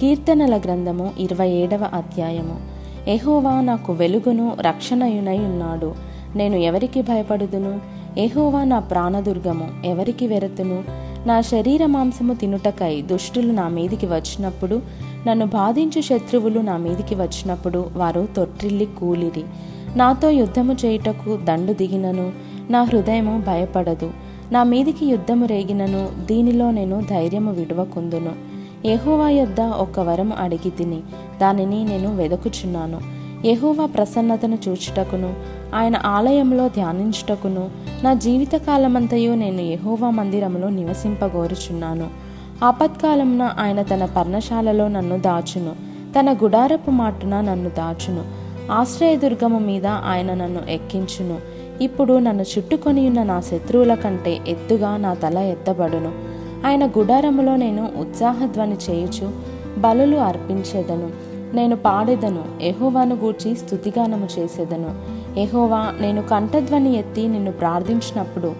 [0.00, 2.60] కీర్తనల గ్రంథము ఇరవై ఏడవ అధ్యాయము.
[3.10, 5.94] ఎహోవా నాకు వెలుగును రక్షణయునై ఉన్నాడు.
[6.36, 7.80] నేను ఎవరికి భయపడుదును?
[8.18, 10.84] ఎహోవా నా ప్రాణదుర్గము ఎవరికి వెరతును?
[11.26, 14.82] నా శరీర మాంసము తినుటకై దుష్టులు నా మీదికి వచ్చినప్పుడు
[15.26, 19.44] నన్ను బాధించు శత్రువులు నా మీదికి వచ్చినప్పుడు వారు తొట్టిల్లి కూలిరి.
[19.96, 22.32] నాతో యుద్ధము చేయుటకు దండు దిగినను
[22.70, 24.10] నా హృదయము భయపడదు.
[24.52, 28.47] నా మీదికి యుద్ధము రేగినను దీనిలో నేను ధైర్యము విడవకుందును.
[28.86, 31.00] యహోవా యొద్ద ఒక వరం అడిగి తిని
[31.40, 33.00] దానిని నేను వెదకుచున్నాను.
[33.46, 35.34] యహోవా ప్రసన్నతను చూచుటకును
[35.74, 37.70] ఆయన ఆలయంలో ధ్యానించుటకును
[38.02, 42.06] నా జీవితకాలమంతయు నేను యహోవా మందిరములో నివసింపగోరుచున్నాను.
[42.64, 45.72] ఆపత్కాలమున ఆయన తన పర్ణశాలలో నన్ను దాచును
[46.18, 48.24] తన గుడారపు మాటున నన్ను దాచును.
[48.72, 51.38] ఆశ్రయదుర్గము మీద ఆయన నన్ను ఎక్కించును.
[51.82, 56.27] ఇప్పుడు నన్ను చుట్టుకొని ఉన్న నా శత్రువుల కంటే ఎత్తుగా నా తల ఎత్తబడును.
[56.66, 59.30] ఆయన గుడారములో నేను ఉత్సాహధ్వని చేయుచు
[59.78, 61.28] బలులు అర్పించేదను.
[61.56, 65.18] నేను పాడేదను ఎహోవాను గూర్చి స్థుతిగానము చేసేదను.
[65.38, 68.52] ఎహోవా నేను కంఠధ్వని ఎత్తి నిన్ను ప్రార్థించినప్పుడు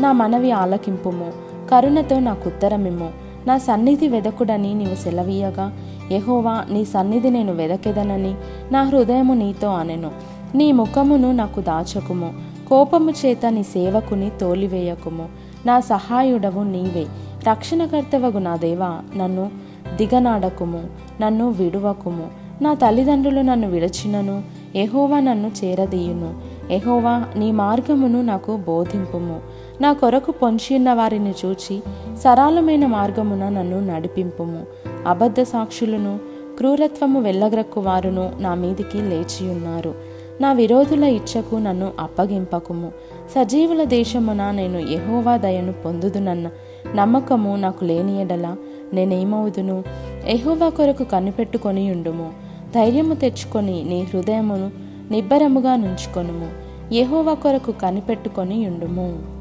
[0.00, 1.32] నా మనవి ఆలకింపుము
[1.70, 3.10] కరుణతో నాకు ఉత్తరమిమ్ము.
[3.46, 5.72] నా సన్నిధి వెదకుడని నీవు సెలవీయగా.
[6.10, 8.34] ఎహోవా నీ సన్నిధి నేను వెదకెదనని
[8.72, 10.10] నా హృదయము నీతో అనెను.
[10.54, 12.34] నీ ముఖమును నాకు దాచకుము.
[12.68, 15.28] కోపము చేత నీ సేవకుని తోలివేయకుము.
[15.66, 17.06] నా సహాయుడవు నీవే.
[17.44, 19.50] రక్షణకర్తవగు నా దేవా నన్ను
[19.96, 20.84] దిగనాడకుము
[21.20, 22.46] నన్ను విడువకుము.
[22.62, 24.42] నా తల్లిదండ్రులు నన్ను విడచినను
[24.74, 26.34] ఎహోవా నన్ను చేరదీయును.
[26.70, 29.40] ఎహోవా నీ మార్గమును నాకు బోధింపుము.
[29.80, 31.82] నా కొరకు పొంచియున్న వారిని చూచి
[32.16, 34.62] సరళమైన మార్గమున నన్ను నడిపింపుము.
[35.06, 36.18] అబద్ధ సాక్షులను
[36.56, 39.94] క్రూరత్వము వెళ్ళగ్రక్కు వారును నా మీదికి లేచియున్నారు.
[40.40, 42.92] నా విరోధుల ఇచ్చకు నన్ను అప్పగింపకుము.
[43.34, 46.48] సజీవుల దేశమున నేను ఎహోవా దయను పొందుదునన్న
[46.94, 48.56] నమ్మకము నాకు లేని ఎడల
[48.94, 49.84] నేనేమవుదును?
[50.26, 52.32] ఎహోవా కొరకు కనిపెట్టుకొని ఉండుము.
[52.74, 54.70] ధైర్యము తెచ్చుకొని నీ హృదయమును
[55.10, 56.48] నిబ్బరముగా నుంచుకొనుము.
[56.94, 59.35] ఎహోవా కొరకు కనిపెట్టుకొని ఉండుము.